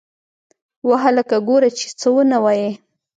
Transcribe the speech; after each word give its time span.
وه 0.87 0.97
هلکه 1.05 1.37
گوره 1.47 1.69
چې 1.77 1.85
څه 1.99 2.07
ونه 2.15 2.37
وايې. 2.43 2.71